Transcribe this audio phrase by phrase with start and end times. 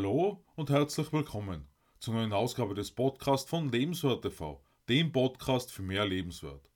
[0.00, 1.68] Hallo und herzlich willkommen
[1.98, 6.70] zur neuen Ausgabe des Podcasts von Lebenswert TV, dem Podcast für mehr Lebenswert.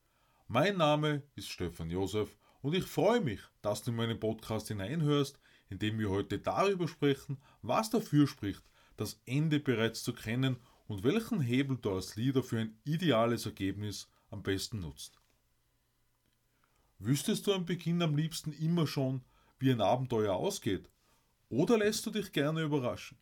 [0.46, 5.40] Mein Name ist Stefan Josef und ich freue mich, dass du in meinen Podcast hineinhörst,
[5.70, 8.62] in dem wir heute darüber sprechen, was dafür spricht,
[8.98, 14.06] das Ende bereits zu kennen und welchen Hebel du als Leader für ein ideales Ergebnis
[14.28, 15.18] am besten nutzt.
[16.98, 19.24] Wüsstest du am Beginn am liebsten immer schon,
[19.58, 20.90] wie ein Abenteuer ausgeht?
[21.54, 23.16] Oder lässt du dich gerne überraschen?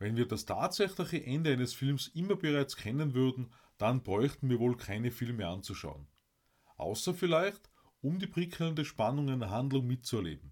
[0.00, 4.76] Wenn wir das tatsächliche Ende eines Films immer bereits kennen würden, dann bräuchten wir wohl
[4.76, 6.08] keine Filme anzuschauen.
[6.76, 7.70] Außer vielleicht,
[8.00, 10.50] um die prickelnde Spannung einer Handlung mitzuerleben.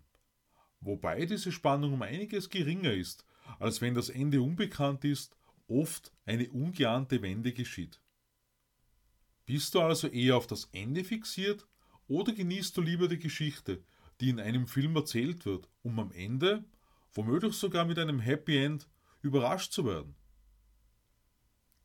[0.78, 3.24] Wobei diese Spannung um einiges geringer ist,
[3.58, 8.00] als wenn das Ende unbekannt ist, oft eine ungeahnte Wende geschieht.
[9.44, 11.66] Bist du also eher auf das Ende fixiert
[12.06, 13.82] oder genießt du lieber die Geschichte,
[14.20, 16.64] die in einem Film erzählt wird, um am Ende,
[17.12, 18.88] womöglich sogar mit einem Happy End,
[19.22, 20.14] überrascht zu werden?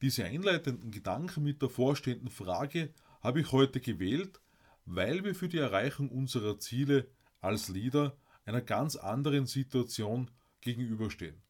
[0.02, 4.40] Diese einleitenden Gedanken mit der vorstehenden Frage habe ich heute gewählt,
[4.86, 7.10] weil wir für die Erreichung unserer Ziele
[7.42, 11.42] als Leader einer ganz anderen Situation gegenüberstehen.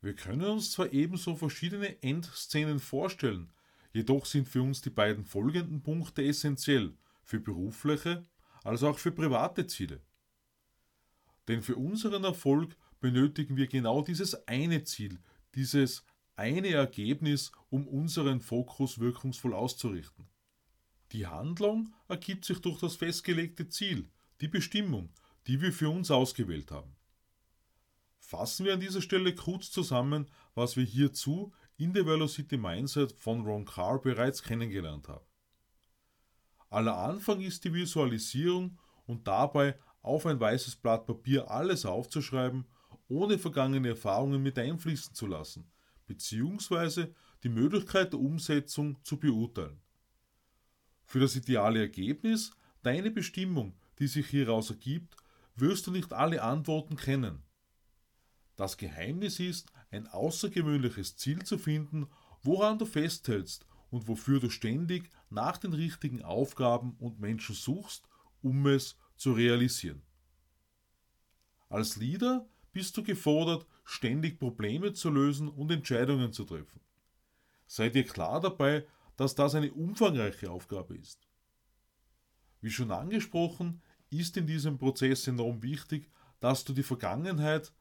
[0.00, 3.52] Wir können uns zwar ebenso verschiedene Endszenen vorstellen,
[3.92, 8.24] jedoch sind für uns die beiden folgenden Punkte essentiell für berufliche
[8.64, 10.00] als auch für private Ziele.
[11.48, 15.18] Denn für unseren Erfolg benötigen wir genau dieses eine Ziel,
[15.54, 16.04] dieses
[16.36, 20.28] eine Ergebnis, um unseren Fokus wirkungsvoll auszurichten.
[21.12, 24.08] Die Handlung ergibt sich durch das festgelegte Ziel,
[24.40, 25.10] die Bestimmung,
[25.46, 26.96] die wir für uns ausgewählt haben.
[28.18, 33.44] Fassen wir an dieser Stelle kurz zusammen, was wir hierzu in der Velocity Mindset von
[33.44, 35.26] Ron Carr bereits kennengelernt haben.
[36.72, 42.64] Aller Anfang ist die Visualisierung und dabei auf ein weißes Blatt Papier alles aufzuschreiben,
[43.08, 45.70] ohne vergangene Erfahrungen mit einfließen zu lassen,
[46.06, 49.82] beziehungsweise die Möglichkeit der Umsetzung zu beurteilen.
[51.04, 52.52] Für das ideale Ergebnis,
[52.82, 55.14] deine Bestimmung, die sich hieraus ergibt,
[55.54, 57.42] wirst du nicht alle Antworten kennen.
[58.56, 62.06] Das Geheimnis ist, ein außergewöhnliches Ziel zu finden,
[62.42, 68.08] woran du festhältst und wofür du ständig nach den richtigen Aufgaben und Menschen suchst,
[68.40, 70.02] um es zu realisieren.
[71.68, 76.80] Als Leader bist du gefordert, ständig Probleme zu lösen und Entscheidungen zu treffen.
[77.66, 78.86] Sei dir klar dabei,
[79.16, 81.28] dass das eine umfangreiche Aufgabe ist.
[82.62, 86.10] Wie schon angesprochen, ist in diesem Prozess enorm wichtig,
[86.40, 87.72] dass du die Vergangenheit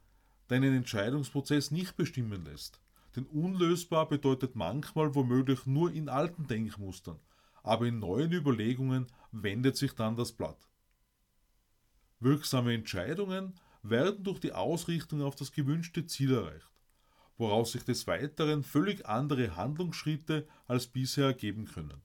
[0.49, 2.80] deinen Entscheidungsprozess nicht bestimmen lässt.
[3.15, 7.19] Denn unlösbar bedeutet manchmal womöglich nur in alten Denkmustern,
[7.63, 10.69] aber in neuen Überlegungen wendet sich dann das Blatt.
[12.19, 16.69] Wirksame Entscheidungen werden durch die Ausrichtung auf das gewünschte Ziel erreicht,
[17.37, 22.01] woraus sich des Weiteren völlig andere Handlungsschritte als bisher ergeben können.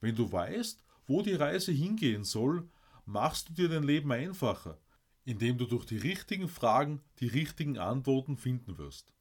[0.00, 2.68] Wenn du weißt, wo die Reise hingehen soll,
[3.04, 4.78] machst du dir dein Leben einfacher,
[5.24, 9.12] indem du durch die richtigen Fragen die richtigen Antworten finden wirst.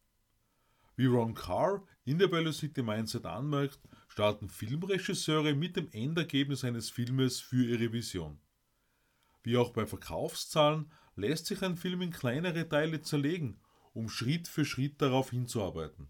[0.98, 7.40] Wie Ron Carr in der Velocity Mindset anmerkt, starten Filmregisseure mit dem Endergebnis eines Filmes
[7.40, 8.40] für ihre Vision.
[9.44, 13.60] Wie auch bei Verkaufszahlen lässt sich ein Film in kleinere Teile zerlegen,
[13.94, 16.08] um Schritt für Schritt darauf hinzuarbeiten.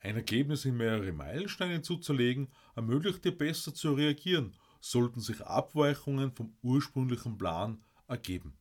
[0.00, 6.32] Ein Ergebnis in mehrere Meilensteine zu zerlegen, ermöglicht dir besser zu reagieren, sollten sich Abweichungen
[6.32, 8.58] vom ursprünglichen Plan ergeben.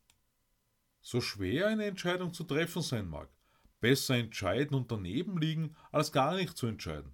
[1.01, 3.27] So schwer eine Entscheidung zu treffen sein mag,
[3.81, 7.13] besser entscheiden und daneben liegen, als gar nicht zu entscheiden.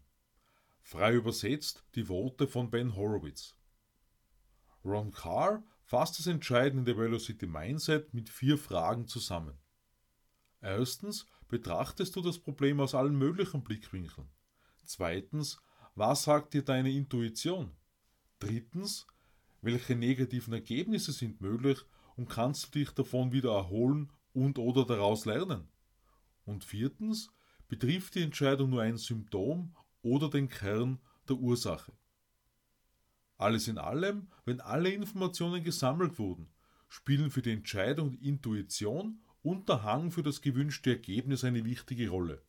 [0.81, 3.55] Frei übersetzt die Worte von Ben Horowitz.
[4.85, 9.57] Ron Carr fasst das Entscheiden in der Velocity Mindset mit vier Fragen zusammen.
[10.61, 14.29] Erstens, betrachtest du das Problem aus allen möglichen Blickwinkeln?
[14.85, 15.59] Zweitens,
[15.95, 17.75] was sagt dir deine Intuition?
[18.39, 19.07] Drittens,
[19.61, 21.79] welche negativen Ergebnisse sind möglich
[22.15, 25.67] und kannst du dich davon wieder erholen und oder daraus lernen?
[26.47, 27.29] Und viertens,
[27.67, 30.97] betrifft die Entscheidung nur ein Symptom oder den Kern
[31.27, 31.91] der Ursache?
[33.37, 36.47] Alles in allem, wenn alle Informationen gesammelt wurden,
[36.87, 42.07] spielen für die Entscheidung die Intuition und der Hang für das gewünschte Ergebnis eine wichtige
[42.09, 42.41] Rolle.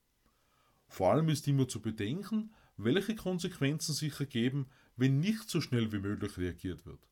[0.86, 5.98] Vor allem ist immer zu bedenken, welche Konsequenzen sich ergeben, wenn nicht so schnell wie
[5.98, 7.08] möglich reagiert wird.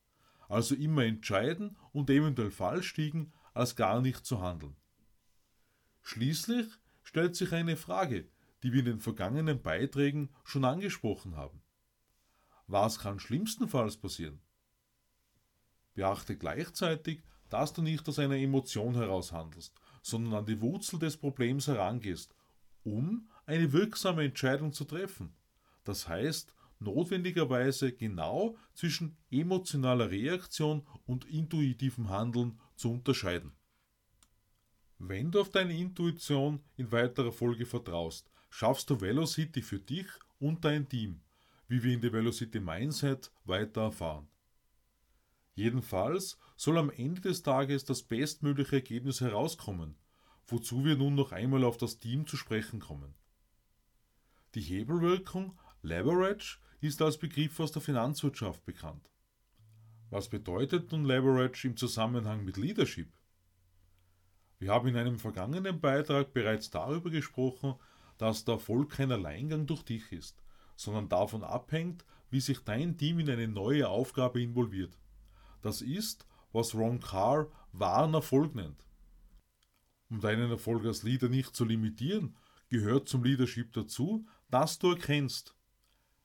[0.49, 4.77] Also immer entscheiden und eventuell falsch liegen, als gar nicht zu handeln.
[6.09, 6.69] Schließlich
[7.03, 8.29] stellt sich eine Frage,
[8.63, 11.61] die wir in den vergangenen Beiträgen schon angesprochen haben.
[12.69, 14.41] Was kann schlimmstenfalls passieren?
[15.95, 21.17] Beachte gleichzeitig, dass du nicht aus einer Emotion heraus handelst, sondern an die Wurzel des
[21.17, 22.37] Problems herangehst,
[22.85, 25.35] um eine wirksame Entscheidung zu treffen.
[25.83, 33.57] Das heißt, notwendigerweise genau zwischen emotionaler Reaktion und intuitivem Handeln zu unterscheiden.
[34.99, 40.07] Wenn du auf deine Intuition in weiterer Folge vertraust, schaffst du Velocity für dich
[40.39, 41.21] und dein Team,
[41.69, 44.29] wie wir in der Velocity Mindset weiter erfahren.
[45.55, 49.97] Jedenfalls soll am Ende des Tages das bestmögliche Ergebnis herauskommen,
[50.47, 53.15] wozu wir nun noch einmal auf das Team zu sprechen kommen.
[54.55, 59.11] Die Hebelwirkung Leverage ist als Begriff aus der Finanzwirtschaft bekannt.
[60.11, 63.13] Was bedeutet nun Leverage im Zusammenhang mit Leadership?
[64.59, 67.75] Wir haben in einem vergangenen Beitrag bereits darüber gesprochen,
[68.17, 70.43] dass der Erfolg kein Alleingang durch dich ist,
[70.77, 74.99] sondern davon abhängt, wie sich dein Team in eine neue Aufgabe involviert.
[75.61, 78.87] Das ist, was Ron Carr wahren Erfolg nennt.
[80.09, 82.35] Um deinen Erfolg als Leader nicht zu limitieren,
[82.69, 85.55] gehört zum Leadership dazu, dass du erkennst,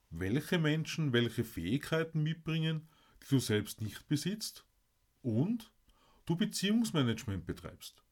[0.10, 2.88] welche Menschen welche Fähigkeiten mitbringen,
[3.24, 4.66] die du selbst nicht besitzt
[5.22, 5.72] und
[6.26, 8.04] du Beziehungsmanagement betreibst.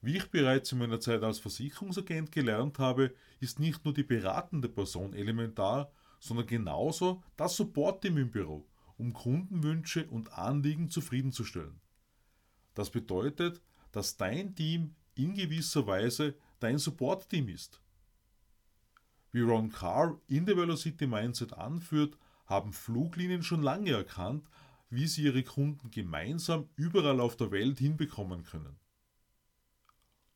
[0.00, 4.68] Wie ich bereits in meiner Zeit als Versicherungsagent gelernt habe, ist nicht nur die beratende
[4.68, 5.90] Person elementar,
[6.20, 8.66] sondern genauso das Support-Team im Büro,
[8.96, 11.80] um Kundenwünsche und Anliegen zufriedenzustellen.
[12.74, 13.60] Das bedeutet,
[13.90, 17.80] dass dein Team in gewisser Weise dein Support-Team ist.
[19.32, 22.16] Wie Ron Carr in der Velocity Mindset anführt,
[22.46, 24.48] haben Fluglinien schon lange erkannt,
[24.90, 28.78] wie sie ihre Kunden gemeinsam überall auf der Welt hinbekommen können.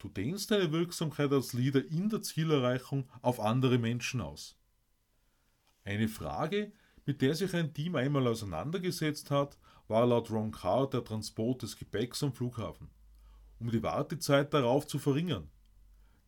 [0.03, 4.59] Du dehnst deine Wirksamkeit als Leader in der Zielerreichung auf andere Menschen aus.
[5.85, 6.73] Eine Frage,
[7.07, 9.57] mit der sich ein Team einmal auseinandergesetzt hat,
[9.87, 12.91] war laut Ron Carr der Transport des Gepäcks am Flughafen,
[13.61, 15.49] um die Wartezeit darauf zu verringern.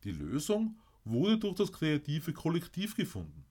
[0.05, 3.43] Die Lösung wurde durch das kreative Kollektiv gefunden.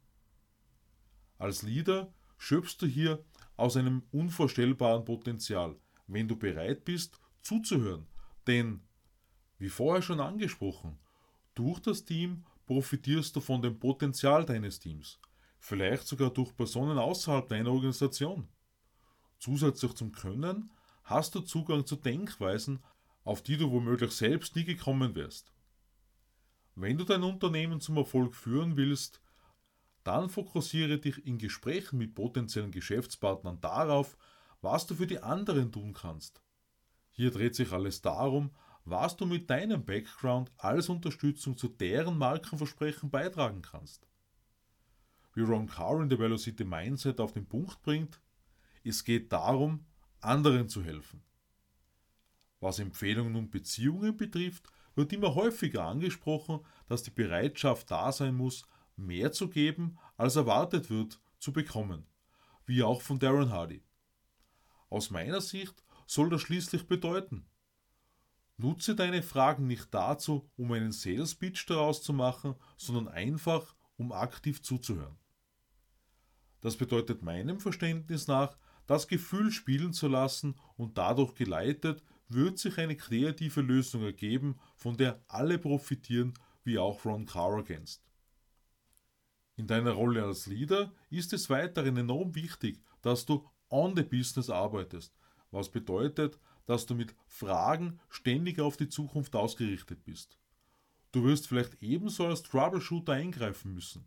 [1.37, 3.23] Als Leader schöpfst du hier
[3.59, 5.77] aus einem unvorstellbaren Potenzial,
[6.07, 8.07] wenn du bereit bist, zuzuhören.
[8.47, 8.81] Denn,
[9.59, 10.99] wie vorher schon angesprochen,
[11.55, 15.21] durch das Team profitierst du von dem Potenzial deines Teams,
[15.59, 18.49] vielleicht sogar durch Personen außerhalb deiner Organisation.
[19.39, 20.71] Zusätzlich zum Können
[21.05, 22.83] hast du Zugang zu Denkweisen,
[23.25, 25.53] auf die du womöglich selbst nie gekommen wärst.
[26.75, 29.21] Wenn du dein Unternehmen zum Erfolg führen willst,
[30.03, 34.17] dann fokussiere dich in Gesprächen mit potenziellen Geschäftspartnern darauf,
[34.61, 36.43] was du für die anderen tun kannst.
[37.11, 38.51] Hier dreht sich alles darum,
[38.85, 44.07] was du mit deinem Background als Unterstützung zu deren Markenversprechen beitragen kannst.
[45.35, 45.69] Wie Ron
[46.03, 48.21] in der Velocity Mindset auf den Punkt bringt,
[48.85, 49.87] es geht darum,
[50.21, 51.23] anderen zu helfen.
[52.61, 58.65] Was Empfehlungen und Beziehungen betrifft, wird immer häufiger angesprochen, dass die Bereitschaft da sein muss,
[58.97, 62.07] mehr zu geben, als erwartet wird, zu bekommen,
[62.65, 63.83] wie auch von Darren Hardy.
[64.89, 67.47] Aus meiner Sicht soll das schließlich bedeuten,
[68.57, 74.13] nutze deine Fragen nicht dazu, um einen Sales Pitch daraus zu machen, sondern einfach, um
[74.13, 75.17] aktiv zuzuhören.
[76.61, 82.79] Das bedeutet meinem Verständnis nach, das Gefühl spielen zu lassen und dadurch geleitet wird sich
[82.79, 88.03] eine kreative Lösung ergeben, von der alle profitieren, wie auch Ron Carr ergänzt.
[89.57, 94.51] In deiner Rolle als Leader ist es weiterhin enorm wichtig, dass du on the business
[94.51, 95.15] arbeitest,
[95.51, 100.39] was bedeutet, dass du mit Fragen ständig auf die Zukunft ausgerichtet bist.
[101.13, 104.07] Du wirst vielleicht ebenso als Troubleshooter eingreifen müssen.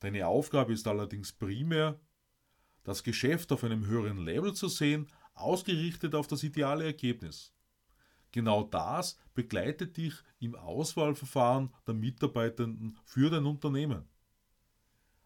[0.00, 2.00] Deine Aufgabe ist allerdings primär,
[2.84, 7.52] das Geschäft auf einem höheren Level zu sehen, ausgerichtet auf das ideale Ergebnis.
[8.32, 14.04] Genau das begleitet dich im Auswahlverfahren der Mitarbeitenden für dein Unternehmen.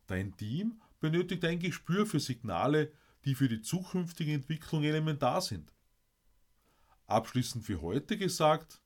[0.06, 2.92] Dein Team benötigt ein Gespür für Signale,
[3.24, 5.72] die für die zukünftige Entwicklung elementar sind.
[7.10, 8.80] Abschließend für heute gesagt,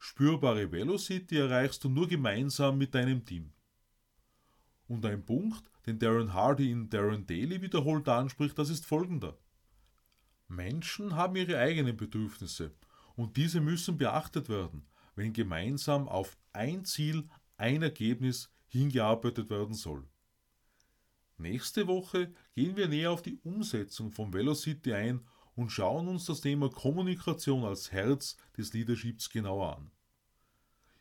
[0.00, 3.52] spürbare Velocity erreichst du nur gemeinsam mit deinem Team.
[4.88, 9.38] Und ein Punkt, den Darren Hardy in Darren Daly wiederholt anspricht, das ist folgender.
[10.48, 12.74] Menschen haben ihre eigenen Bedürfnisse
[13.14, 14.84] und diese müssen beachtet werden,
[15.14, 20.04] wenn gemeinsam auf ein Ziel, ein Ergebnis hingearbeitet werden soll.
[21.38, 25.20] Nächste Woche gehen wir näher auf die Umsetzung von Velocity ein
[25.56, 29.90] und schauen uns das Thema Kommunikation als Herz des Leaderships genauer an.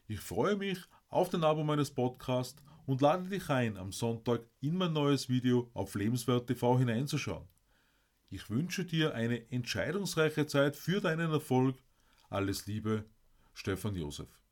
[0.08, 4.78] Ich freue mich auf den Abo meines Podcasts und lade dich ein, am Sonntag in
[4.78, 7.48] mein neues Video auf Lebenswert TV hineinzuschauen.
[8.30, 11.78] Ich wünsche dir eine entscheidungsreiche Zeit für deinen Erfolg.
[12.30, 13.06] Alles Liebe,
[13.54, 14.45] Stefan Josef.